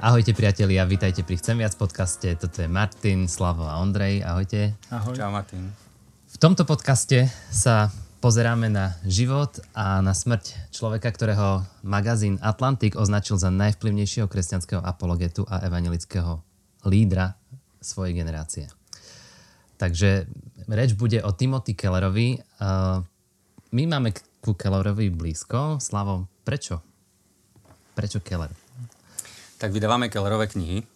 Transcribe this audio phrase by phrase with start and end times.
[0.00, 2.32] Ahojte priatelia, vítajte pri Chcem viac podcaste.
[2.32, 4.24] Toto je Martin, Slavo a Ondrej.
[4.24, 4.72] Ahojte.
[4.88, 5.12] Ahoj.
[5.12, 5.68] Čau Martin.
[6.24, 7.92] V tomto podcaste sa
[8.24, 15.44] pozeráme na život a na smrť človeka, ktorého magazín Atlantik označil za najvplyvnejšieho kresťanského apologetu
[15.44, 16.40] a evangelického
[16.88, 17.36] lídra
[17.84, 18.72] svojej generácie.
[19.76, 20.24] Takže
[20.64, 22.40] reč bude o Timothy Kellerovi.
[23.68, 25.76] My máme ku Kellerovi blízko.
[25.76, 26.80] Slavo, prečo?
[27.92, 28.69] Prečo Keller?
[29.60, 30.88] Tak vydávame Kellerové knihy.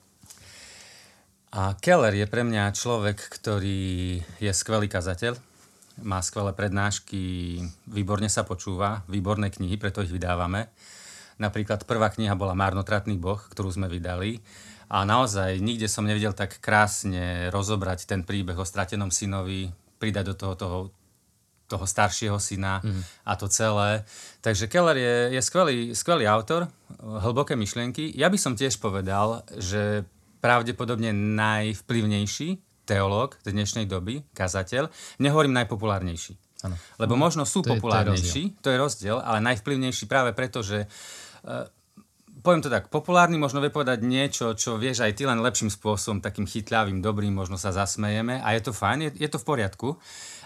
[1.52, 5.36] A Keller je pre mňa človek, ktorý je skvelý kazateľ,
[6.02, 10.66] má skvelé prednášky, výborne sa počúva, výborné knihy, preto ich vydávame.
[11.38, 14.42] Napríklad prvá kniha bola Marnotratný boh, ktorú sme vydali.
[14.90, 19.70] A naozaj nikde som nevidel tak krásne rozobrať ten príbeh o stratenom synovi,
[20.02, 20.78] pridať do toho, toho
[21.64, 23.02] toho staršieho syna mm.
[23.24, 24.04] a to celé.
[24.44, 26.68] Takže Keller je, je skvelý, skvelý autor,
[27.00, 28.12] hlboké myšlienky.
[28.14, 30.04] Ja by som tiež povedal, že
[30.44, 36.36] pravdepodobne najvplyvnejší teológ dnešnej doby, kazateľ, nehovorím najpopulárnejší.
[36.68, 36.76] Ano.
[37.00, 40.84] Lebo možno sú to populárnejší, to je, to je rozdiel, ale najvplyvnejší práve preto, že
[40.84, 41.64] uh,
[42.44, 46.20] poviem to tak, populárny možno vie povedať niečo, čo vieš aj ty len lepším spôsobom,
[46.20, 49.88] takým chytľavým, dobrým, možno sa zasmejeme a je to fajn, je, je to v poriadku.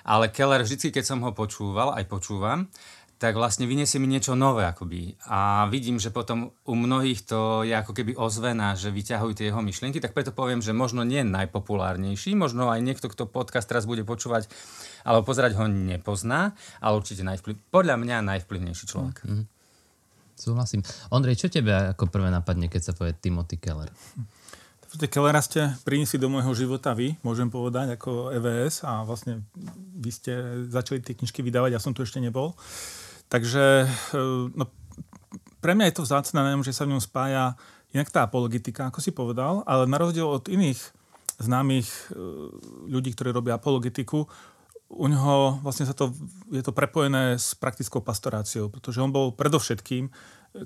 [0.08, 2.72] Ale Keller vždy, keď som ho počúval, aj počúvam,
[3.18, 5.18] tak vlastne vyniesie mi niečo nové akoby.
[5.26, 9.58] A vidím, že potom u mnohých to je ako keby ozvená, že vyťahujú tie jeho
[9.58, 14.06] myšlienky, tak preto poviem, že možno nie najpopulárnejší, možno aj niekto, kto podcast teraz bude
[14.06, 14.46] počúvať
[15.02, 19.26] alebo pozerať ho nepozná, ale určite najvplyv, podľa mňa najvplyvnejší človek.
[19.26, 19.44] Mm-hmm.
[20.38, 20.86] Súhlasím.
[21.10, 23.90] Ondrej, čo tebe ako prvé napadne, keď sa povie Timothy Keller?
[24.88, 29.44] Kellera ste priniesli do môjho života vy, môžem povedať, ako EVS a vlastne
[29.92, 30.32] vy ste
[30.72, 32.56] začali tie knižky vydávať, ja som tu ešte nebol.
[33.28, 33.88] Takže e,
[34.56, 34.64] no,
[35.60, 37.60] pre mňa je to vzácne, neviem, že sa v ňom spája
[37.92, 40.80] inak tá apologetika, ako si povedal, ale na rozdiel od iných
[41.36, 42.16] známych e,
[42.88, 44.24] ľudí, ktorí robia apologetiku,
[44.88, 46.16] u neho vlastne sa to,
[46.48, 50.08] je to prepojené s praktickou pastoráciou, pretože on bol predovšetkým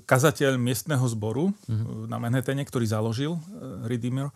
[0.07, 2.07] kazateľ miestneho zboru mm-hmm.
[2.07, 3.41] na Manhattane, ktorý založil uh,
[3.83, 4.31] Redeemer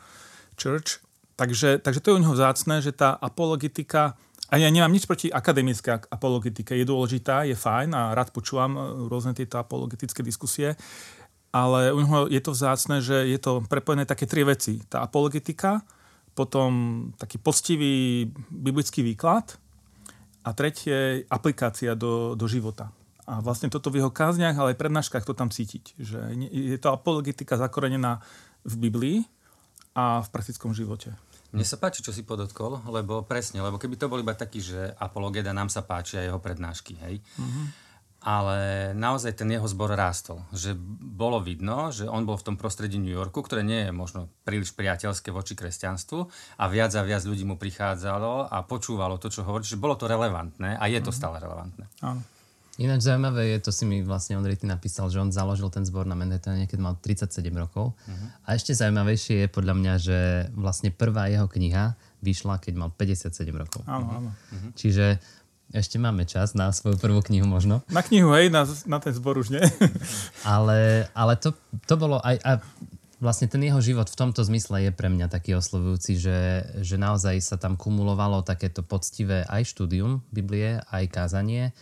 [0.59, 0.99] Church.
[1.39, 4.19] Takže, takže to je u neho vzácne, že tá apologetika,
[4.51, 9.37] a ja nemám nič proti akademické apologetike, je dôležitá, je fajn a rád počúvam rôzne
[9.37, 10.75] tieto apologetické diskusie,
[11.53, 14.83] ale u neho je to vzácne, že je to prepojené také tri veci.
[14.87, 15.85] Tá apologetika,
[16.33, 16.71] potom
[17.17, 19.57] taký poctivý biblický výklad
[20.47, 22.95] a tretie aplikácia do, do života.
[23.27, 25.99] A vlastne toto v jeho kázniach, ale aj prednáškach to tam cítiť.
[25.99, 28.23] Že je to apologetika zakorenená
[28.63, 29.17] v Biblii
[29.91, 31.11] a v praktickom živote.
[31.51, 34.95] Mne sa páči, čo si podotkol, lebo presne, lebo keby to bol iba taký, že
[34.95, 37.19] apologeda nám sa páči a jeho prednášky, hej.
[37.19, 37.65] Mm-hmm.
[38.27, 40.43] Ale naozaj ten jeho zbor rástol.
[40.51, 44.27] Že bolo vidno, že on bol v tom prostredí New Yorku, ktoré nie je možno
[44.43, 46.19] príliš priateľské voči kresťanstvu
[46.59, 50.11] a viac a viac ľudí mu prichádzalo a počúvalo to, čo hovorí, že bolo to
[50.11, 51.15] relevantné a je to mm-hmm.
[51.15, 51.87] stále relevantné.
[52.03, 52.19] Áno.
[52.77, 56.05] Ináč zaujímavé je, to si mi vlastne Ondrej ty napísal, že on založil ten zbor
[56.05, 57.97] na Manhattane, keď mal 37 rokov.
[57.97, 58.27] Uh-huh.
[58.45, 60.17] A ešte zaujímavejšie je podľa mňa, že
[60.53, 63.81] vlastne prvá jeho kniha vyšla, keď mal 57 rokov.
[63.89, 64.29] Áno, áno.
[64.29, 64.69] Uh-huh.
[64.77, 65.17] Čiže
[65.75, 67.83] ešte máme čas na svoju prvú knihu možno.
[67.91, 69.63] Na knihu, hej, na, na ten zbor už nie.
[70.47, 71.51] ale ale to,
[71.83, 72.39] to bolo aj...
[72.43, 72.51] A
[73.17, 77.41] vlastne ten jeho život v tomto zmysle je pre mňa taký oslovujúci, že, že naozaj
[77.41, 81.73] sa tam kumulovalo takéto poctivé aj štúdium Biblie, aj kázanie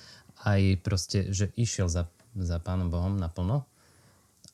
[0.45, 2.06] aj proste, že išiel za,
[2.38, 3.66] za Pánom Bohom naplno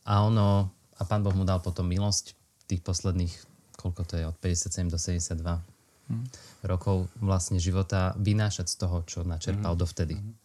[0.07, 2.33] a ono, a Pán Boh mu dal potom milosť
[2.71, 3.33] tých posledných,
[3.75, 5.35] koľko to je, od 57 do 72
[6.11, 6.67] hmm.
[6.67, 9.81] rokov vlastne života vynášať z toho, čo načerpal hmm.
[9.81, 10.15] dovtedy.
[10.19, 10.35] Hmm.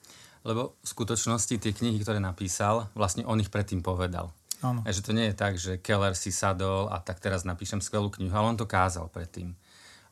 [0.46, 4.30] Lebo v skutočnosti tie knihy, ktoré napísal, vlastne on ich predtým povedal.
[4.62, 4.80] Áno.
[4.86, 8.08] A že to nie je tak, že Keller si sadol a tak teraz napíšem skvelú
[8.14, 9.52] knihu, ale on to kázal predtým.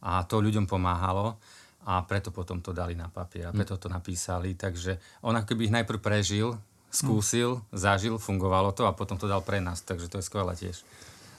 [0.04, 1.40] A to ľuďom pomáhalo
[1.86, 3.56] a preto potom to dali na papier a hm.
[3.56, 4.58] preto to napísali.
[4.58, 6.58] Takže on akoby ich najprv prežil,
[6.94, 7.62] skúsil, mm.
[7.74, 9.82] zažil, fungovalo to a potom to dal pre nás.
[9.82, 10.86] Takže to je skvelé tiež.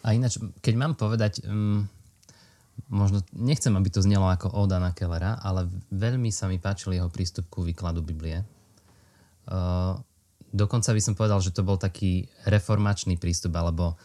[0.03, 1.87] A ináč, keď mám povedať, um,
[2.91, 7.09] možno nechcem, aby to znelo ako Oda na Kellera, ale veľmi sa mi páčil jeho
[7.09, 8.43] prístup ku výkladu Biblie.
[9.45, 9.99] Uh,
[10.51, 13.95] dokonca by som povedal, že to bol taký reformačný prístup, alebo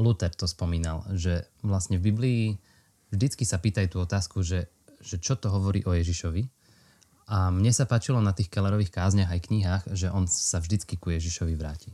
[0.00, 2.42] Luther to spomínal, že vlastne v Biblii
[3.12, 4.72] vždycky sa pýtajú tú otázku, že
[5.02, 6.46] že čo to hovorí o Ježišovi.
[7.26, 11.10] A mne sa páčilo na tých Kellerových kázniach aj knihách, že on sa vždycky ku
[11.10, 11.90] Ježišovi vráti.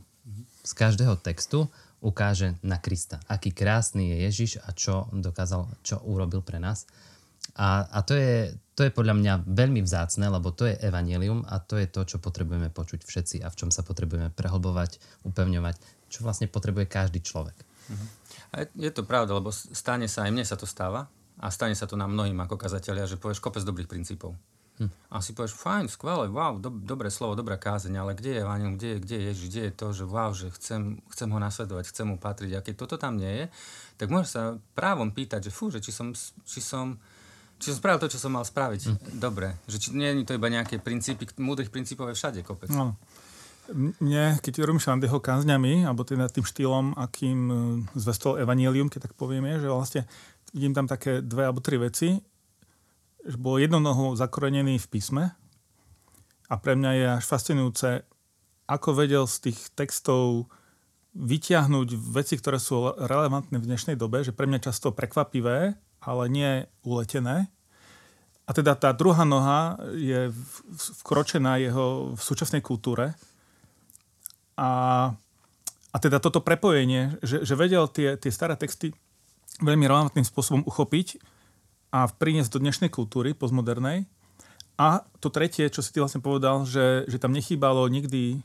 [0.69, 1.65] Z každého textu
[1.97, 6.85] ukáže na Krista, aký krásny je Ježiš a čo dokázal, čo urobil pre nás.
[7.57, 11.57] A, a to, je, to je podľa mňa veľmi vzácne, lebo to je evanelium a
[11.57, 15.75] to je to, čo potrebujeme počuť všetci a v čom sa potrebujeme prehlbovať, upevňovať,
[16.13, 17.57] čo vlastne potrebuje každý človek.
[17.89, 18.05] Mhm.
[18.53, 21.89] A je, to pravda, lebo stane sa, aj mne sa to stáva, a stane sa
[21.89, 24.35] to nám mnohým ako kazatelia, že povieš kopec dobrých princípov.
[24.79, 24.87] Hm.
[25.11, 28.75] A si povieš, fajn, skvelé, wow, do, dobré slovo, dobrá kázeň, ale kde je Evangelium,
[28.79, 31.85] kde je, kde je Ježiš, kde je to, že wow, že chcem, chcem ho nasledovať,
[31.91, 32.51] chcem mu patriť.
[32.55, 33.45] A keď toto tam nie je,
[33.99, 36.15] tak môžeš sa právom pýtať, že fú, že či som,
[36.47, 36.95] či som,
[37.59, 38.81] či som spravil to, čo som mal spraviť.
[38.87, 38.95] Hm.
[39.19, 39.59] Dobre.
[39.67, 42.71] Že či nie je to iba nejaké princípy, múdrych princípov je všade kopec.
[42.71, 42.95] No.
[43.69, 47.55] Mne, keď rozmýšľam nad jeho kázňami, alebo teda tým štýlom, akým e,
[48.01, 50.01] zvestol Evangelium, keď tak povieme, že vlastne
[50.53, 52.17] vidím tam také dve alebo tri veci.
[53.25, 55.23] Že bol jednonoho zakorenený v písme
[56.49, 57.89] a pre mňa je až fascinujúce,
[58.65, 60.49] ako vedel z tých textov
[61.13, 66.65] vyťahnuť veci, ktoré sú relevantné v dnešnej dobe, že pre mňa často prekvapivé, ale nie
[66.85, 67.49] uletené.
[68.49, 70.33] A teda tá druhá noha je
[71.05, 73.13] vkročená jeho v súčasnej kultúre.
[74.57, 74.69] A,
[75.93, 78.89] a teda toto prepojenie, že, že vedel tie, tie staré texty
[79.61, 81.21] veľmi relevantným spôsobom uchopiť
[81.89, 84.05] a priniesť do dnešnej kultúry postmodernej.
[84.79, 88.39] A to tretie, čo si ty vlastne povedal, že, že tam nechýbalo nikdy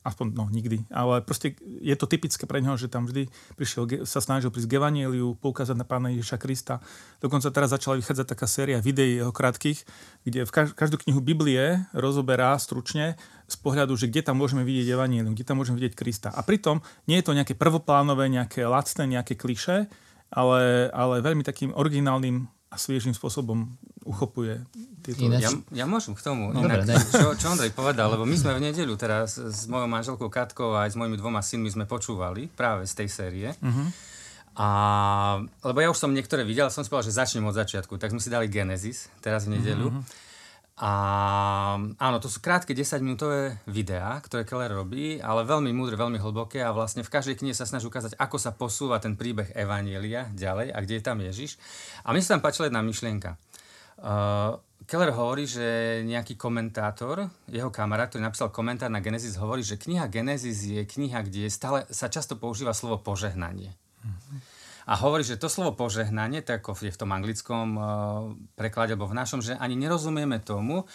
[0.00, 4.24] aspoň no nikdy, ale proste je to typické pre neho, že tam vždy prišiel, sa
[4.24, 6.80] snažil prísť k Evangeliu, poukázať na pána Ježiša Krista.
[7.20, 9.84] Dokonca teraz začala vychádzať taká séria videí jeho krátkých,
[10.24, 15.36] kde v každú knihu Biblie rozoberá stručne z pohľadu, že kde tam môžeme vidieť Evangelium,
[15.36, 16.32] kde tam môžeme vidieť Krista.
[16.32, 19.84] A pritom nie je to nejaké prvoplánové, nejaké lacné, nejaké kliše,
[20.32, 23.66] ale, ale veľmi takým originálnym a sviežým spôsobom
[24.06, 24.62] uchopuje
[25.02, 25.42] tieto Ináč...
[25.42, 25.50] Ja,
[25.82, 26.54] ja môžem k tomu.
[26.54, 30.30] No, Inak, čo, čo Ondrej povedal, lebo my sme v nedeľu teraz s mojou manželkou
[30.30, 33.50] Katkou a aj s mojimi dvoma synmi sme počúvali práve z tej série.
[33.58, 33.90] Uh-huh.
[34.54, 34.68] A,
[35.66, 37.98] lebo ja už som niektoré videl, som si povedal, že začnem od začiatku.
[37.98, 39.90] Tak sme si dali Genesis teraz v nedeľu.
[39.90, 40.29] Uh-huh.
[40.80, 40.92] A
[42.00, 46.72] áno, to sú krátke 10-minútové videá, ktoré Keller robí, ale veľmi múdre, veľmi hlboké a
[46.72, 50.80] vlastne v každej knihe sa snaží ukázať, ako sa posúva ten príbeh Evanielia ďalej a
[50.80, 51.60] kde je tam Ježiš.
[52.00, 53.36] A mi sa tam páčila jedna myšlienka.
[54.00, 54.56] Uh,
[54.88, 60.08] Keller hovorí, že nejaký komentátor, jeho kamarát, ktorý napísal komentár na Genesis, hovorí, že kniha
[60.08, 63.76] Genesis je kniha, kde stále sa často používa slovo požehnanie.
[64.00, 64.59] Mm-hmm.
[64.88, 67.84] A hovorí, že to slovo požehnanie, tak ako je v tom anglickom uh,
[68.56, 70.88] preklade alebo v našom, že ani nerozumieme tomu,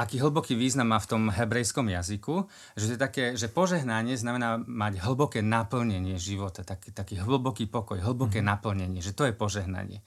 [0.00, 5.04] aký hlboký význam má v tom hebrejskom jazyku, že, je také, že požehnanie znamená mať
[5.04, 8.46] hlboké naplnenie života, taký, taký hlboký pokoj, hlboké mm.
[8.48, 10.00] naplnenie, že to je požehnanie.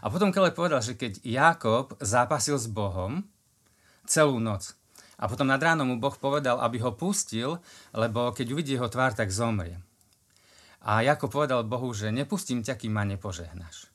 [0.00, 3.20] A potom Kele povedal, že keď Jákob zápasil s Bohom
[4.08, 4.72] celú noc
[5.20, 7.60] a potom nad ránom mu Boh povedal, aby ho pustil,
[7.92, 9.76] lebo keď uvidí jeho tvár, tak zomrie.
[10.84, 13.88] A Jako povedal Bohu, že nepustím ťa, kým ma nepožehnáš.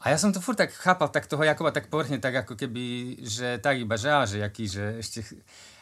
[0.00, 3.16] A ja som to furt tak chápal, tak toho Jakoba tak povrchne, tak ako keby,
[3.20, 5.20] že tak iba, že, že jaký, že ešte...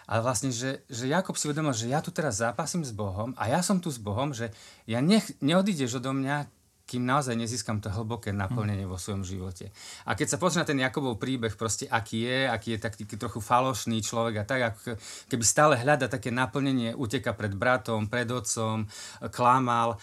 [0.09, 3.53] Ale vlastne, že, že Jakob si uvedomil, že ja tu teraz zápasím s Bohom a
[3.53, 4.51] ja som tu s Bohom, že
[4.89, 6.49] ja nech, neodídeš odo mňa,
[6.89, 9.69] kým naozaj nezískam to hlboké naplnenie vo svojom živote.
[10.09, 13.45] A keď sa pozrie na ten Jakobov príbeh, proste aký je, aký je taký trochu
[13.45, 14.97] falošný človek a tak, ako
[15.29, 18.89] keby stále hľada také naplnenie, uteka pred bratom, pred otcom,
[19.29, 20.01] klamal.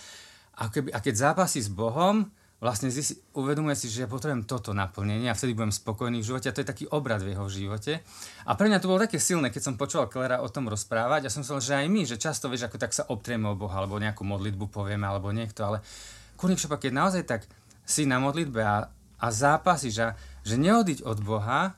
[0.62, 2.30] A, keby, a keď zápasí s Bohom,
[2.64, 6.48] vlastne zisi, uvedomuje si, že ja potrebujem toto naplnenie a vtedy budem spokojný v živote
[6.50, 8.00] a to je taký obrad v jeho živote.
[8.48, 11.34] A pre mňa to bolo také silné, keď som počul Klera o tom rozprávať a
[11.34, 14.00] som myslel, že aj my, že často vieš, ako tak sa obtrieme o Boha alebo
[14.00, 15.84] nejakú modlitbu povieme alebo niekto, ale
[16.36, 17.42] kurník šopa, keď naozaj tak
[17.86, 18.90] si na modlitbe a,
[19.20, 20.08] a zápasíš a
[20.46, 21.74] že neodiť od Boha,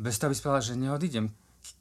[0.00, 1.26] bez toho by si povedal, že neodídem,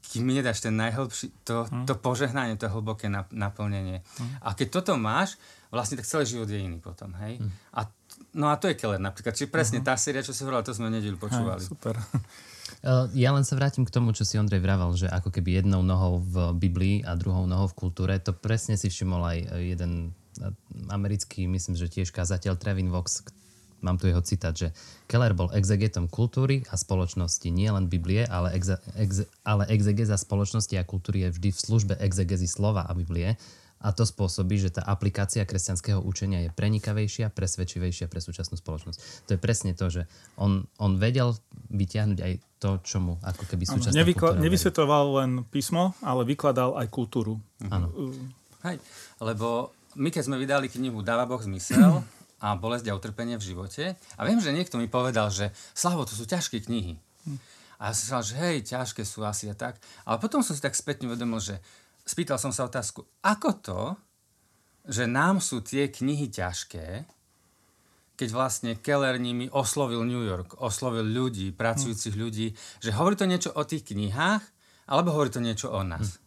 [0.10, 1.86] kým mi nedáš ten najhlbší, to, hmm.
[1.86, 4.02] to požehnanie, to hlboké naplnenie.
[4.02, 4.30] Hmm.
[4.42, 5.38] A keď toto máš,
[5.70, 7.38] vlastne tak celý život je iný potom, hej?
[7.38, 7.54] Hmm.
[7.78, 7.86] A,
[8.34, 9.38] no a to je Keller napríklad.
[9.38, 9.88] Čiže presne hmm.
[9.88, 11.62] tá séria, čo si hovorila, to sme v nedelu počúvali.
[11.62, 11.96] Aj, super.
[13.18, 16.22] Ja len sa vrátim k tomu, čo si Ondrej vravel, že ako keby jednou nohou
[16.22, 20.14] v Biblii a druhou nohou v kultúre, to presne si všimol aj jeden
[20.90, 23.26] americký, myslím, že tiež kazateľ Trevin Vox,
[23.82, 24.76] mám tu jeho citát, že
[25.08, 30.76] Keller bol exegetom kultúry a spoločnosti, nie len Biblie, ale, exe, exe, ale exegeza spoločnosti
[30.76, 33.40] a kultúry je vždy v službe exegezy slova a Biblie
[33.80, 39.00] a to spôsobí, že tá aplikácia kresťanského učenia je prenikavejšia, presvedčivejšia pre súčasnú spoločnosť.
[39.32, 40.04] To je presne to, že
[40.36, 41.32] on, on vedel
[41.72, 46.76] vyťahnuť aj to, čo mu ako keby súčasná Nevykla- kultúra Nevysvetoval len písmo, ale vykladal
[46.76, 47.40] aj kultúru.
[47.72, 47.88] Áno.
[48.68, 48.84] Hej,
[49.24, 52.04] lebo my keď sme vydali knihu Dáva Boh zmysel
[52.40, 53.84] a bolesť a utrpenie v živote
[54.18, 57.00] a viem, že niekto mi povedal, že Slavo, to sú ťažké knihy.
[57.80, 59.80] A ja som si že hej, ťažké sú asi a tak.
[60.04, 61.64] Ale potom som si tak spätne uvedomil, že
[62.04, 63.82] spýtal som sa otázku, ako to,
[64.84, 67.08] že nám sú tie knihy ťažké,
[68.20, 72.52] keď vlastne Keller nimi oslovil New York, oslovil ľudí, pracujúcich ľudí,
[72.84, 74.44] že hovorí to niečo o tých knihách,
[74.92, 76.20] alebo hovorí to niečo o nás.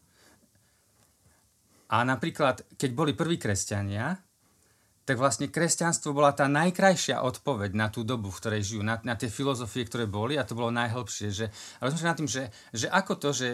[1.93, 4.17] A napríklad, keď boli prví kresťania,
[5.03, 9.19] tak vlastne kresťanstvo bola tá najkrajšia odpoveď na tú dobu, v ktorej žijú, na, na
[9.19, 11.29] tie filozofie, ktoré boli a to bolo najhlbšie.
[11.35, 13.51] Že, ale rozmýšľam nad tým, že, že ako to, že,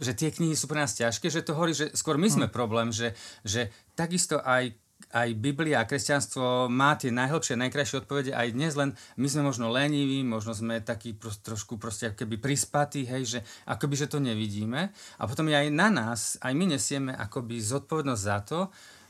[0.00, 2.54] že tie knihy sú pre nás ťažké, že to hovorí, že skôr my sme hm.
[2.54, 3.12] problém, že,
[3.44, 4.72] že takisto aj
[5.08, 9.72] aj Biblia a kresťanstvo má tie najhlbšie, najkrajšie odpovede aj dnes, len my sme možno
[9.72, 14.20] leniví, možno sme takí prost, trošku proste ako keby prispatí, hej, že akoby, že to
[14.20, 14.92] nevidíme.
[14.92, 18.60] A potom je aj na nás, aj my nesieme akoby zodpovednosť za to,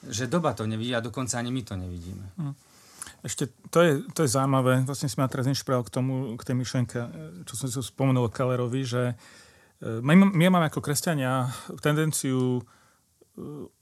[0.07, 2.27] že doba to nevidí a dokonca ani my to nevidíme.
[2.39, 2.55] Hm.
[3.19, 6.55] Ešte to je, to je zaujímavé, vlastne si ma teraz inšpiroval k tomu, k tej
[6.55, 6.99] myšlenke,
[7.43, 8.33] čo som si spomenul o
[8.87, 9.19] že
[9.83, 11.51] e, my, my máme ako kresťania
[11.83, 12.78] tendenciu e,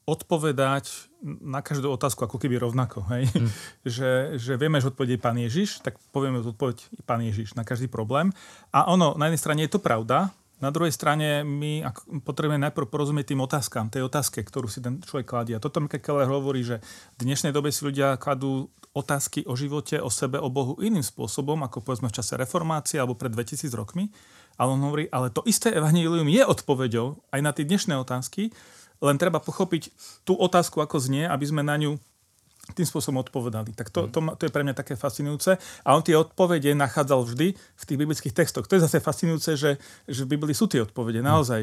[0.06, 1.10] odpovedať
[1.42, 3.02] na každú otázku ako keby rovnako.
[3.10, 3.26] Hej?
[3.34, 3.50] Mm.
[3.96, 8.30] že, že vieme, že odpovedie Pán Ježiš, tak povieme odpoveď Pán Ježiš na každý problém.
[8.70, 11.84] A ono, na jednej strane je to pravda, na druhej strane my
[12.25, 15.52] potrebujeme najprv porozumieť tým otázkam, tej otázke, ktorú si ten človek kladie.
[15.52, 16.80] A toto Michael Keller hovorí, že
[17.20, 21.60] v dnešnej dobe si ľudia kladú otázky o živote, o sebe, o Bohu iným spôsobom,
[21.60, 24.08] ako povedzme v čase reformácie alebo pred 2000 rokmi.
[24.56, 28.48] Ale on hovorí, ale to isté evanílium je odpoveďou aj na tie dnešné otázky,
[29.02, 29.92] len treba pochopiť
[30.24, 31.96] tú otázku, ako znie, aby sme na ňu
[32.74, 33.70] tým spôsobom odpovedali.
[33.78, 35.54] Tak to, to, to je pre mňa také fascinujúce.
[35.86, 38.66] A on tie odpovede nachádzal vždy v tých biblických textoch.
[38.66, 39.78] To je zase fascinujúce, že,
[40.10, 41.22] že v Biblii sú tie odpovede.
[41.22, 41.62] Naozaj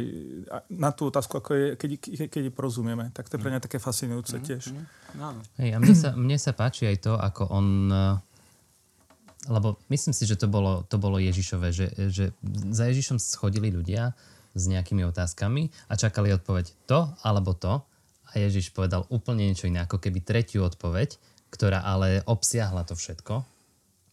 [0.72, 1.90] na tú otázku, ako je, keď,
[2.32, 3.12] keď je porozumieme.
[3.12, 4.72] Tak to je pre mňa také fascinujúce tiež.
[5.60, 7.68] Hej, a mne sa, mne sa páči aj to, ako on
[9.44, 12.32] lebo myslím si, že to bolo, to bolo Ježišové, že, že
[12.72, 14.16] za Ježišom schodili ľudia
[14.54, 17.82] s nejakými otázkami a čakali odpoveď to alebo to
[18.34, 21.18] a Ježiš povedal úplne niečo iné, ako keby tretiu odpoveď,
[21.54, 23.46] ktorá ale obsiahla to všetko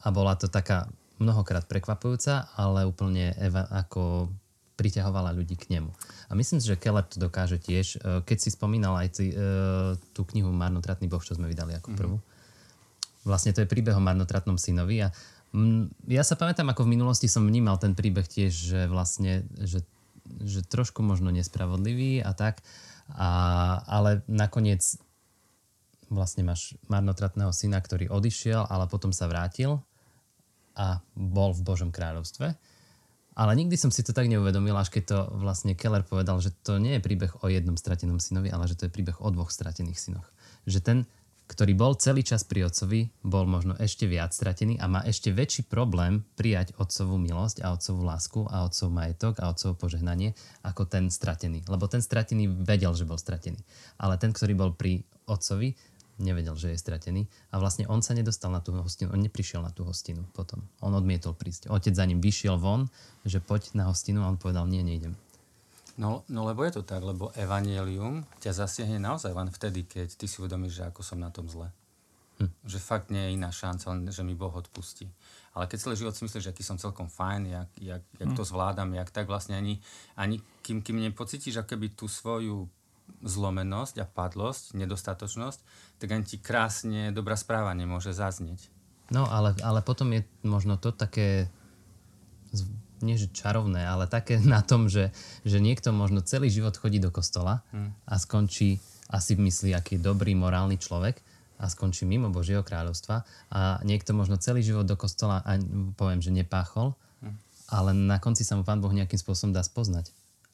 [0.01, 0.89] a bola to taká
[1.21, 4.33] mnohokrát prekvapujúca, ale úplne eva, ako
[4.81, 5.93] priťahovala ľudí k nemu.
[6.29, 8.01] A myslím si, že Keller to dokáže tiež.
[8.01, 9.37] E, keď si spomínal aj ty, e,
[10.17, 11.97] tú knihu Marnotratný boh, čo sme vydali ako mhm.
[12.01, 12.17] prvú,
[13.29, 15.13] vlastne to je príbeh o marnotratnom synovi a
[16.07, 19.83] ja sa pamätám, ako v minulosti som vnímal ten príbeh tiež, že vlastne, že
[20.45, 22.63] že trošku možno nespravodlivý a tak,
[23.15, 23.29] a,
[23.87, 24.83] ale nakoniec
[26.11, 29.79] vlastne máš marnotratného syna, ktorý odišiel, ale potom sa vrátil
[30.75, 32.59] a bol v Božom kráľovstve.
[33.39, 36.83] Ale nikdy som si to tak neuvedomil, až keď to vlastne Keller povedal, že to
[36.83, 40.03] nie je príbeh o jednom stratenom synovi, ale že to je príbeh o dvoch stratených
[40.03, 40.29] synoch.
[40.67, 40.99] Že ten
[41.51, 45.67] ktorý bol celý čas pri otcovi, bol možno ešte viac stratený a má ešte väčší
[45.67, 51.11] problém prijať otcovú milosť a otcovú lásku a otcov majetok a otcov požehnanie ako ten
[51.11, 51.67] stratený.
[51.67, 53.59] Lebo ten stratený vedel, že bol stratený.
[53.99, 55.75] Ale ten, ktorý bol pri otcovi,
[56.23, 59.75] nevedel, že je stratený a vlastne on sa nedostal na tú hostinu, on neprišiel na
[59.75, 60.63] tú hostinu potom.
[60.85, 61.67] On odmietol prísť.
[61.67, 62.87] Otec za ním vyšiel von,
[63.27, 65.19] že poď na hostinu a on povedal, nie, nejdem.
[66.01, 70.25] No, no lebo je to tak, lebo evanielium ťa zasiahne naozaj len vtedy, keď ty
[70.25, 71.69] si uvedomíš, že ako som na tom zle.
[72.41, 72.49] Hm.
[72.65, 75.13] Že fakt nie je iná šanca, len že mi Boh odpustí.
[75.53, 78.37] Ale keď celý život si myslíš, že aký som celkom fajn, jak, jak, jak hm.
[78.41, 79.77] to zvládam, jak tak vlastne ani,
[80.17, 82.65] ani kým, kým nepocítiš akoby tú svoju
[83.21, 85.61] zlomenosť a padlosť, nedostatočnosť,
[86.01, 88.73] tak ani ti krásne dobrá správa nemôže zaznieť.
[89.13, 91.51] No, ale, ale potom je možno to také
[93.03, 95.13] nie že čarovné, ale také na tom, že,
[95.45, 98.09] že niekto možno celý život chodí do kostola hmm.
[98.09, 98.79] a skončí,
[99.11, 101.19] asi myslí, aký je dobrý morálny človek
[101.61, 105.61] a skončí mimo Božieho kráľovstva a niekto možno celý život do kostola a
[105.99, 107.37] poviem, že nepáchol, hmm.
[107.75, 110.09] ale na konci sa mu Pán Boh nejakým spôsobom dá spoznať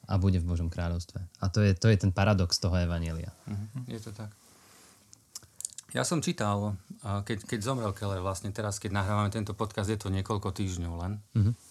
[0.07, 1.19] a bude v Božom kráľovstve.
[1.43, 3.31] A to je, to je ten paradox toho Evanielia.
[3.47, 3.67] Hmm.
[3.87, 4.31] Je to tak.
[5.95, 10.11] Ja som čítal, keď, keď zomrel Keller, vlastne teraz, keď nahrávame tento podcast, je to
[10.11, 11.13] niekoľko týždňov len.
[11.31, 11.66] Mm-hmm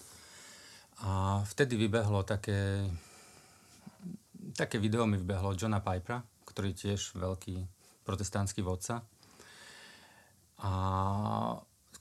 [1.03, 2.89] a vtedy vybehlo také,
[4.57, 7.55] také video mi vybehlo Johna Pipera, ktorý je tiež veľký
[8.01, 9.05] protestantský vodca.
[10.57, 10.71] A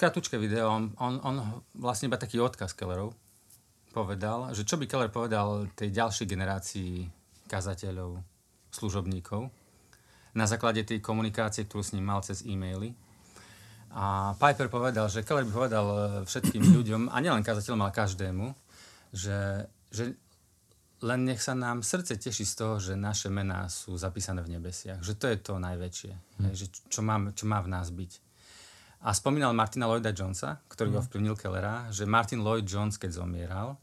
[0.01, 1.37] kratučké video, on, on, on
[1.77, 3.13] vlastne iba taký odkaz Kellerov
[3.93, 6.93] povedal, že čo by Keller povedal tej ďalšej generácii
[7.49, 8.21] kazateľov,
[8.69, 9.49] služobníkov,
[10.37, 12.93] na základe tej komunikácie, ktorú s ním mal cez e-maily.
[13.97, 15.87] A Piper povedal, že Keller by povedal
[16.29, 18.47] všetkým ľuďom, a nielen kazateľom, ale každému,
[19.17, 20.13] že, že
[21.01, 25.01] len nech sa nám srdce teší z toho, že naše mená sú zapísané v nebesiach.
[25.01, 26.13] Že to je to najväčšie.
[26.13, 26.53] Hmm.
[26.53, 28.13] Že čo, má, čo má v nás byť.
[29.05, 30.99] A spomínal Martina Lloyda Jonesa, ktorý hmm.
[31.01, 33.77] ho vplyvnil Kellera, že Martin Lloyd Jones, keď zomieral,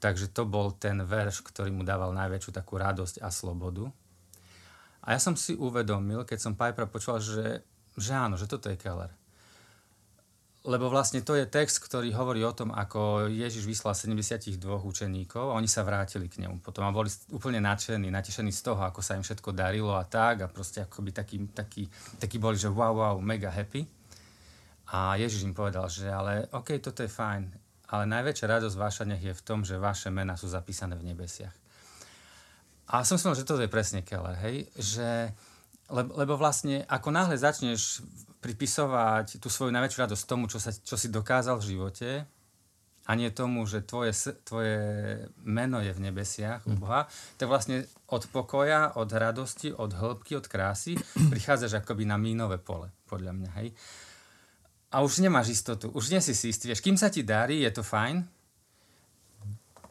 [0.00, 3.88] takže to bol ten verš, ktorý mu dával najväčšiu takú radosť a slobodu.
[5.04, 7.64] A ja som si uvedomil, keď som Piper počul, že,
[7.96, 9.17] že áno, že toto je Keller
[10.68, 15.56] lebo vlastne to je text, ktorý hovorí o tom, ako Ježiš vyslal 72 učeníkov a
[15.56, 19.16] oni sa vrátili k nemu potom a boli úplne nadšení, natešení z toho, ako sa
[19.16, 21.88] im všetko darilo a tak a proste akoby takí, takí,
[22.20, 23.88] takí boli, že wow, wow, mega happy.
[24.92, 27.48] A Ježiš im povedal, že ale OK, toto je fajn,
[27.88, 31.56] ale najväčšia radosť vaša nech je v tom, že vaše mená sú zapísané v nebesiach.
[32.92, 35.32] A som si že toto je presne Keller, hej, že
[35.88, 38.04] lebo, lebo vlastne ako náhle začneš
[38.38, 42.08] pripisovať tú svoju najväčšiu radosť tomu, čo, sa, čo si dokázal v živote
[43.08, 44.12] a nie tomu, že tvoje,
[44.44, 44.76] tvoje
[45.40, 46.80] meno je v nebesiach u mhm.
[46.80, 47.00] Boha,
[47.40, 50.94] tak vlastne od pokoja, od radosti, od hĺbky, od krásy
[51.32, 53.72] prichádzaš akoby na mínové pole, podľa mňa, hej.
[54.88, 57.72] A už nemáš istotu, už nie si si istý, vieš, kým sa ti darí, je
[57.76, 58.24] to fajn,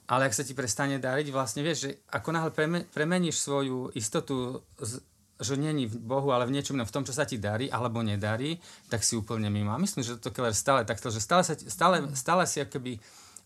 [0.07, 2.51] ale ak sa ti prestane dariť, vlastne vieš, že ako náhle
[2.87, 5.03] premeníš svoju istotu z,
[5.37, 8.57] že není v Bohu, ale v niečom v tom, čo sa ti darí alebo nedarí,
[8.89, 9.69] tak si úplne mimo.
[9.69, 12.97] A myslím, že to Keller stále takto, že stále, sa, stále, stále si akoby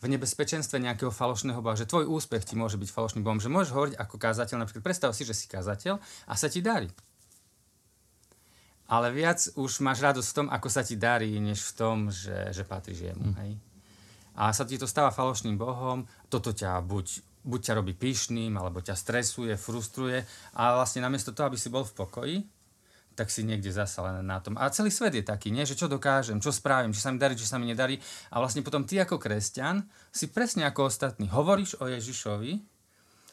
[0.02, 3.72] v nebezpečenstve nejakého falošného Boha, že tvoj úspech ti môže byť falošným Bohom, že môžeš
[3.76, 6.90] hovoriť ako kázateľ, napríklad predstav si, že si kázateľ a sa ti darí.
[8.92, 12.52] Ale viac už máš radosť v tom, ako sa ti darí, než v tom, že,
[12.52, 13.24] že patríš jemu.
[13.24, 13.36] Mm.
[13.40, 13.52] Hej?
[14.36, 18.82] A sa ti to stáva falošným Bohom, toto ťa buď buď ťa robí pyšným, alebo
[18.82, 20.22] ťa stresuje, frustruje
[20.58, 22.38] a vlastne namiesto toho, aby si bol v pokoji,
[23.12, 24.56] tak si niekde zasa len na tom.
[24.56, 25.68] A celý svet je taký, nie?
[25.68, 28.00] že čo dokážem, čo spravím, či sa mi darí, či sa mi nedarí.
[28.32, 32.52] A vlastne potom ty ako kresťan si presne ako ostatní hovoríš o Ježišovi,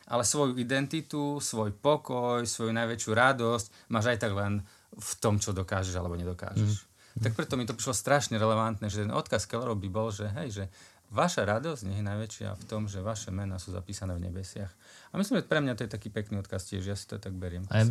[0.08, 5.54] ale svoju identitu, svoj pokoj, svoju najväčšiu radosť máš aj tak len v tom, čo
[5.54, 6.84] dokážeš alebo nedokážeš.
[6.84, 6.86] Mm.
[7.18, 10.48] Tak preto mi to prišlo strašne relevantné, že ten odkaz Kellerov by bol, že hej,
[10.54, 10.64] že
[11.08, 14.68] Vaša radosť nie je najväčšia v tom, že vaše mená sú zapísané v nebesiach.
[15.08, 17.32] A myslím, že pre mňa to je taký pekný odkaz tiež, ja si to tak
[17.32, 17.64] beriem.
[17.72, 17.84] A ja,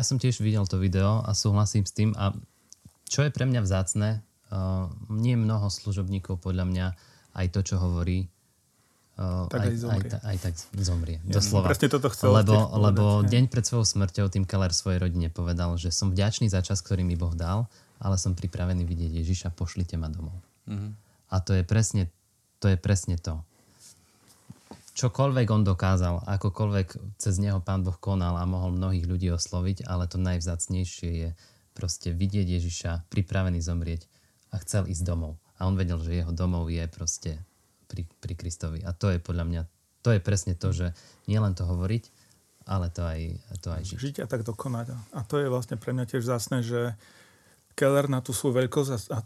[0.00, 2.16] ja som tiež videl to video a súhlasím s tým.
[2.16, 2.32] A
[3.12, 6.86] čo je pre mňa vzácne, uh, nie mnoho služobníkov podľa mňa
[7.36, 8.24] aj to, čo hovorí,
[9.20, 11.20] uh, tak aj, aj, aj, aj tak zomrie.
[11.28, 11.68] Ja, doslova.
[11.68, 15.92] Presne toto chcel lebo, lebo deň pred svojou smrťou Tim Keller svojej rodine povedal, že
[15.92, 17.68] som vďačný za čas, ktorý mi Boh dal,
[18.00, 20.40] ale som pripravený vidieť Ježiša, pošlite ma domov.
[20.64, 20.90] Mm-hmm.
[21.30, 22.08] A to je presne
[22.60, 23.40] to je presne to.
[25.00, 30.04] Čokoľvek on dokázal, akokoľvek cez neho pán Boh konal a mohol mnohých ľudí osloviť, ale
[30.04, 31.28] to najvzácnejšie je
[31.72, 34.04] proste vidieť Ježiša pripravený zomrieť
[34.52, 35.40] a chcel ísť domov.
[35.56, 37.40] A on vedel, že jeho domov je proste
[37.88, 38.84] pri, pri Kristovi.
[38.84, 39.62] A to je podľa mňa,
[40.04, 40.92] to je presne to, že
[41.24, 42.04] nielen to hovoriť,
[42.68, 43.20] ale to aj,
[43.64, 43.96] to aj žiť.
[43.96, 44.92] Žiť a tak dokonať.
[45.16, 46.92] A to je vlastne pre mňa tiež zásne, že
[47.72, 49.24] Keller na tú svoju veľkosť a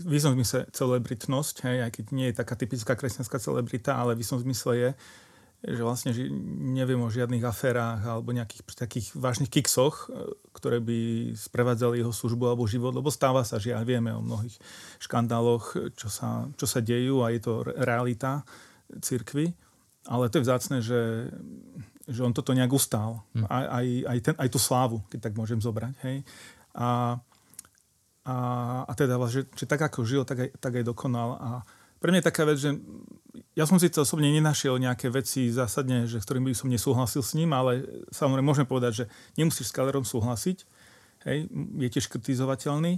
[0.00, 4.22] v istom zmysle celebritnosť, hej, aj keď nie je taká typická kresťanská celebrita, ale v
[4.24, 4.90] istom zmysle je,
[5.60, 6.24] že vlastne že
[6.72, 12.48] neviem o žiadnych aférách alebo nejakých takých vážnych kiksoch, e, ktoré by sprevádzali jeho službu
[12.48, 14.56] alebo život, lebo stáva sa, že aj vieme o mnohých
[15.04, 18.40] škandáloch, čo sa, čo sa dejú a je to realita
[19.04, 19.52] cirkvy.
[20.08, 21.28] Ale to je vzácne, že,
[22.08, 23.20] že on toto nejak ustál.
[23.36, 23.44] Hm.
[23.52, 25.92] Aj, aj, aj, ten, aj tú slávu, keď tak môžem zobrať.
[26.08, 26.24] Hej.
[26.72, 27.20] A
[28.24, 28.36] a,
[28.84, 31.40] a teda, že, že tak ako žil, tak aj, tak aj dokonal.
[31.40, 31.48] A
[32.00, 32.76] pre mňa je taká vec, že
[33.56, 37.36] ja som síce osobne nenašiel nejaké veci zásadne, že, s ktorými by som nesúhlasil s
[37.36, 39.04] ním, ale samozrejme môžem povedať, že
[39.36, 40.64] nemusíš s Kalerom súhlasiť.
[41.28, 42.96] Hej, je tiež kritizovateľný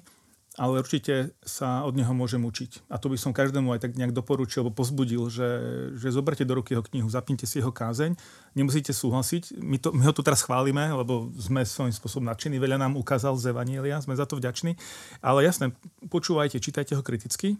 [0.60, 2.84] ale určite sa od neho môžem učiť.
[2.92, 5.48] A to by som každému aj tak nejak doporučil, alebo pozbudil, že,
[5.96, 8.12] že zoberte do ruky jeho knihu, zapnite si jeho kázeň,
[8.52, 9.56] nemusíte súhlasiť.
[9.64, 13.40] My, to, my ho tu teraz chválime, lebo sme svojím spôsobom nadšení, veľa nám ukázal
[13.40, 14.76] z Evanielia, sme za to vďační.
[15.24, 15.72] Ale jasné,
[16.12, 17.56] počúvajte, čítajte ho kriticky,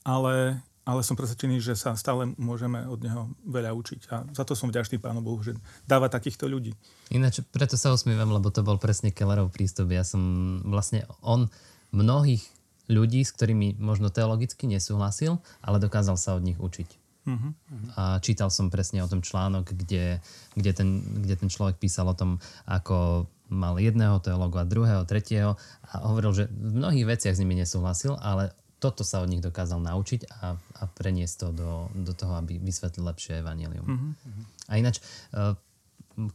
[0.00, 4.00] ale, ale som presvedčený, že sa stále môžeme od neho veľa učiť.
[4.08, 5.52] A za to som vďačný Pánu Bohu, že
[5.84, 6.72] dáva takýchto ľudí.
[7.12, 9.92] Ináč, preto sa usmievam, lebo to bol presne Kellerov prístup.
[9.92, 10.24] Ja som
[10.64, 11.52] vlastne, on
[11.92, 12.42] mnohých
[12.90, 16.88] ľudí, s ktorými možno teologicky nesúhlasil, ale dokázal sa od nich učiť.
[17.22, 17.54] Uh-huh.
[17.94, 20.18] A čítal som presne o tom článok, kde,
[20.58, 20.88] kde, ten,
[21.22, 25.54] kde ten človek písal o tom, ako mal jedného teologa, druhého, tretieho
[25.86, 28.50] a hovoril, že v mnohých veciach s nimi nesúhlasil, ale
[28.82, 33.06] toto sa od nich dokázal naučiť a, a preniesť to do, do toho, aby vysvetlil
[33.06, 33.86] lepšie evanelium.
[33.86, 34.42] Uh-huh.
[34.66, 34.98] A ináč,
[35.30, 35.54] uh,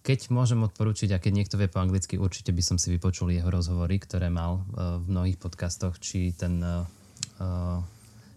[0.01, 3.47] keď môžem odporučiť, a keď niekto vie po anglicky, určite by som si vypočul jeho
[3.47, 6.83] rozhovory, ktoré mal uh, v mnohých podcastoch, či ten uh,
[7.37, 7.79] uh,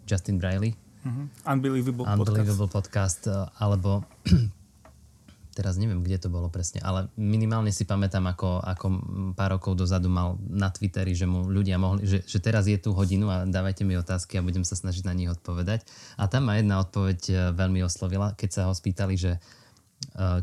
[0.04, 0.76] Justin Briley.
[1.00, 1.26] Uh-huh.
[1.48, 3.24] Unbelievable, Unbelievable podcast.
[3.24, 4.04] podcast uh, alebo
[5.56, 8.86] teraz neviem, kde to bolo presne, ale minimálne si pamätám, ako, ako
[9.32, 12.92] pár rokov dozadu mal na Twitteri, že mu ľudia mohli, že, že teraz je tu
[12.92, 15.88] hodinu a dávajte mi otázky a budem sa snažiť na nich odpovedať.
[16.20, 19.59] A tam ma jedna odpoveď veľmi oslovila, keď sa ho spýtali, že Eh,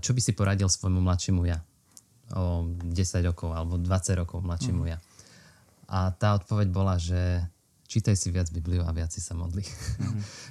[0.02, 1.60] čo by si poradil svojmu mladšiemu ja?
[2.34, 4.90] O 10 rokov alebo 20 rokov mladšiemu mm.
[4.90, 4.98] ja.
[5.88, 7.46] A tá odpoveď bola, že
[7.88, 9.63] čítaj si viac Bibliu a viac si sa modli.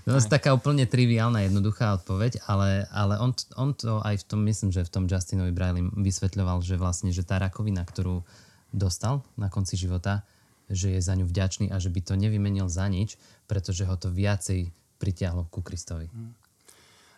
[0.09, 4.25] No, to je taká úplne triviálna, jednoduchá odpoveď, ale, ale on, on to aj v
[4.25, 8.25] tom, myslím, že v tom Justinovi Braille vysvetľoval, že vlastne, že tá rakovina, ktorú
[8.73, 10.25] dostal na konci života,
[10.67, 14.11] že je za ňu vďačný a že by to nevymenil za nič, pretože ho to
[14.11, 16.09] viacej pritiahlo ku Kristovi.
[16.09, 16.46] Mm.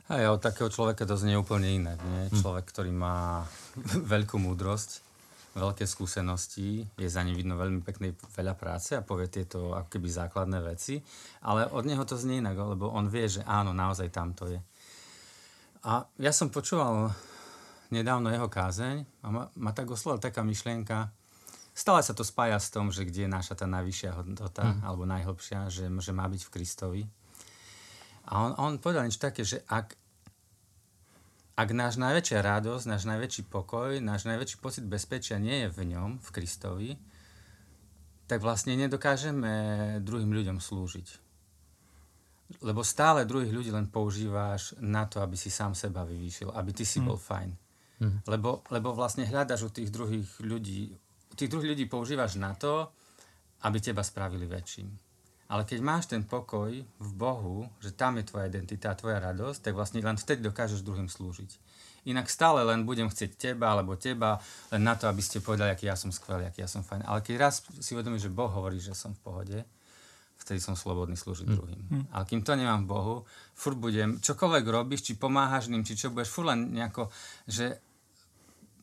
[0.08, 1.92] A od takého človeka to znie úplne iné.
[2.00, 2.32] Nie?
[2.32, 2.40] Mm.
[2.40, 3.44] Človek, ktorý má
[4.12, 5.04] veľkú múdrosť,
[5.58, 10.08] veľké skúsenosti, je za ním vidno veľmi peknej veľa práce a povie tieto ako keby
[10.08, 11.02] základné veci,
[11.44, 14.60] ale od neho to znie inak, lebo on vie, že áno, naozaj tam to je.
[15.84, 17.12] A ja som počúval
[17.88, 21.10] nedávno jeho kázeň a ma, ma tak oslovila taká myšlienka,
[21.72, 24.80] stále sa to spája s tom, že kde je naša tá najvyššia hodnota, mm.
[24.84, 27.02] alebo najhlbšia, že, že má byť v Kristovi.
[28.28, 29.96] A on, on povedal niečo také, že ak,
[31.56, 36.20] ak náš najväčšia radosť, náš najväčší pokoj, náš najväčší pocit bezpečia nie je v ňom,
[36.20, 36.90] v Kristovi,
[38.28, 39.52] tak vlastne nedokážeme
[40.04, 41.08] druhým ľuďom slúžiť.
[42.60, 46.84] Lebo stále druhých ľudí len používáš na to, aby si sám seba vyvýšil, aby ty
[46.84, 47.04] si mm.
[47.08, 47.50] bol fajn.
[48.04, 48.18] Mm.
[48.28, 50.92] Lebo, lebo vlastne hľadaš u tých druhých ľudí,
[51.38, 52.92] tých druhých ľudí používaš na to,
[53.62, 55.07] aby teba spravili väčším.
[55.48, 59.72] Ale keď máš ten pokoj v Bohu, že tam je tvoja identita, tvoja radosť, tak
[59.72, 61.56] vlastne len vtedy dokážeš druhým slúžiť.
[62.04, 65.88] Inak stále len budem chcieť teba alebo teba len na to, aby ste povedali, aký
[65.88, 67.08] ja som skvelý, aký ja som fajn.
[67.08, 69.58] Ale keď raz si uvedomíš, že Boh hovorí, že som v pohode,
[70.36, 71.54] vtedy som slobodný slúžiť mm.
[71.56, 71.80] druhým.
[71.90, 72.04] Mm.
[72.12, 73.16] Ale kým to nemám v Bohu,
[73.56, 77.08] furt budem, čokoľvek robíš, či pomáhaš ním, či čo budeš, furt len nejako,
[77.44, 77.80] že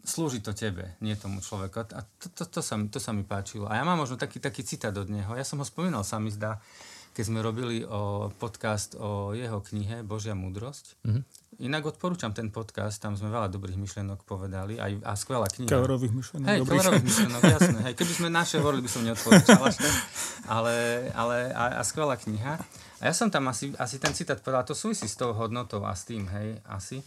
[0.06, 1.90] slúži to tebe, nie tomu človeku.
[1.92, 3.66] A to, to, to, sa, mi, to sa mi páčilo.
[3.66, 5.34] A ja mám možno taký, taký citát od neho.
[5.34, 6.62] Ja som ho spomínal, sa mi zdá,
[7.16, 11.00] keď sme robili o podcast o jeho knihe Božia múdrosť.
[11.04, 11.24] Mm-hmm.
[11.64, 15.72] Inak odporúčam ten podcast, tam sme veľa dobrých myšlienok povedali aj, a skvelá kniha.
[15.72, 16.48] Kalerových myšlienok.
[16.52, 17.80] Hej, kalerových myšlienok, jasné.
[17.88, 19.64] Hej, keby sme naše hovorili, by som neodporúčal
[20.52, 20.76] ale,
[21.16, 22.60] ale a, a skvelá kniha.
[23.00, 25.96] A ja som tam asi, asi ten citát povedal, to súvisí s tou hodnotou a
[25.96, 27.00] s tým, hej, asi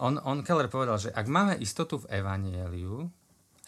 [0.00, 3.10] on, on Keller povedal, že ak máme istotu v Evanieliu,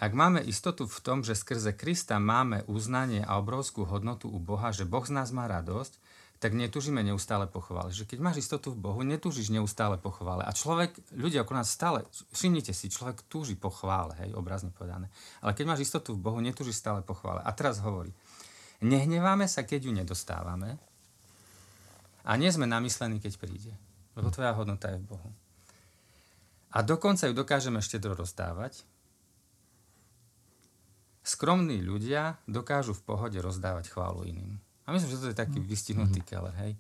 [0.03, 4.75] ak máme istotu v tom, že skrze Krista máme uznanie a obrovskú hodnotu u Boha,
[4.75, 6.03] že Boh z nás má radosť,
[6.43, 7.95] tak netúžime neustále pochvále.
[7.95, 10.45] Že keď máš istotu v Bohu, netúžiš neustále pochvále.
[10.45, 15.09] A človek, ľudia okolo nás stále, všimnite si, človek túži pochvále, hej, obrazne povedané.
[15.41, 17.41] Ale keď máš istotu v Bohu, netúžiš stále pochvále.
[17.41, 18.13] A teraz hovorí,
[18.85, 20.77] nehneváme sa, keď ju nedostávame
[22.29, 23.73] a nie sme namyslení, keď príde.
[24.13, 25.31] Lebo tvoja hodnota je v Bohu.
[26.75, 28.83] A dokonca ju dokážeme štedro rozdávať.
[31.23, 34.59] Skromní ľudia dokážu v pohode rozdávať chválu iným.
[34.85, 35.67] A myslím, že to je taký mm.
[35.71, 36.29] vystihnutý mm-hmm.
[36.29, 36.73] keller, hej.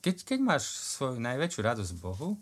[0.00, 0.64] Keď, keď máš
[0.96, 2.40] svoju najväčšiu radosť Bohu,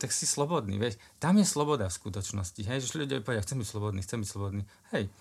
[0.00, 0.96] tak si slobodný, vieš.
[1.20, 4.62] Tam je sloboda v skutočnosti, hej, že ľudia povedia, chcem byť slobodný, chcem byť slobodný.
[4.96, 5.12] Hej,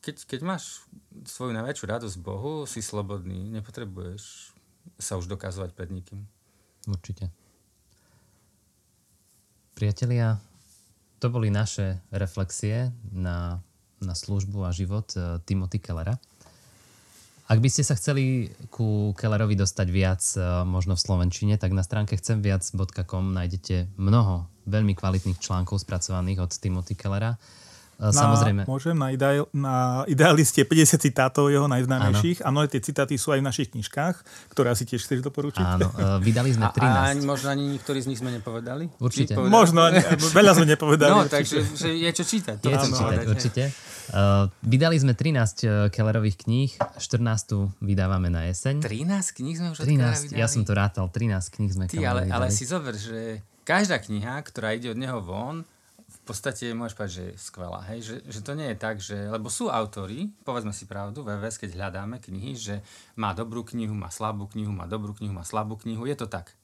[0.00, 0.84] keď, keď máš
[1.28, 4.56] svoju najväčšiu radosť Bohu, si slobodný, nepotrebuješ
[4.96, 6.24] sa už dokazovať pred nikým.
[6.88, 7.43] Určite.
[9.74, 10.38] Priatelia,
[11.18, 13.58] to boli naše reflexie na,
[13.98, 16.14] na službu a život uh, Timothy Kellera.
[17.44, 21.82] Ak by ste sa chceli ku Kellerovi dostať viac, uh, možno v Slovenčine, tak na
[21.82, 27.34] stránke chcemviac.com nájdete mnoho veľmi kvalitných článkov spracovaných od Timothy Kellera.
[27.94, 28.66] Na, Samozrejme.
[28.66, 32.42] Môžem, na, ideál, na idealiste 50 citátov jeho najznámejších.
[32.42, 34.14] Áno, tie citáty sú aj v našich knižkách,
[34.50, 35.62] ktoré asi tiež chceš doporučiť.
[35.62, 36.82] Áno, uh, vydali sme 13.
[36.82, 38.90] A, a možno ani niektorí z nich sme nepovedali?
[38.98, 39.38] Určite.
[39.38, 40.02] Možno, ani,
[40.34, 41.12] veľa sme nepovedali.
[41.14, 42.58] No, takže že je čo čítať.
[42.58, 43.62] Je čo čítať, určite.
[44.04, 48.84] Uh, vydali sme 13 Kellerových kníh, 14 vydávame na jeseň.
[48.84, 52.52] 13 kníh sme už 13, ja som to rátal, 13 kníh sme Ty, ale, ale
[52.52, 55.64] si zober, že každá kniha, ktorá ide od neho von,
[56.24, 57.80] podstate môžeš povedať, že je skvelá.
[57.92, 57.98] Hej?
[58.00, 59.16] Že, že to nie je tak, že...
[59.28, 62.80] Lebo sú autory, povedzme si pravdu, VVS, keď hľadáme knihy, že
[63.20, 66.08] má dobrú knihu, má slabú knihu, má dobrú knihu, má slabú knihu.
[66.08, 66.56] Je to tak.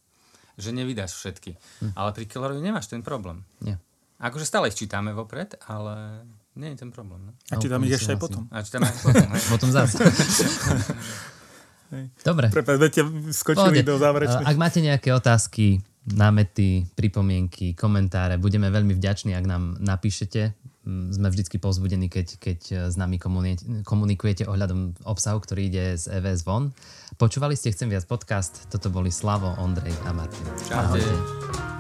[0.56, 1.60] Že nevydáš všetky.
[1.84, 1.92] Hm.
[1.92, 3.44] Ale pri Kellerovi nemáš ten problém.
[3.60, 3.76] Nie.
[4.20, 6.24] Akože stále ich čítame vopred, ale
[6.56, 7.28] nie je ten problém.
[7.28, 7.32] No?
[7.48, 8.44] A čítame ich ešte aj potom.
[8.52, 9.28] A čítame aj potom.
[9.56, 9.96] potom zase.
[12.22, 12.52] Dobre.
[12.54, 13.00] Prepáč,
[13.34, 14.46] skočili do záverečných.
[14.46, 18.40] Ak máte nejaké otázky, námety, pripomienky, komentáre.
[18.40, 20.56] Budeme veľmi vďační, ak nám napíšete.
[20.80, 23.20] Mm, sme vždy povzbudení, keď, keď s nami
[23.84, 26.72] komunikujete ohľadom obsahu, ktorý ide z EVS von.
[27.20, 28.64] Počúvali ste Chcem viac podcast.
[28.72, 30.46] Toto boli Slavo, Ondrej a Martin.
[30.64, 31.04] Čaute.
[31.04, 31.79] Ahojte.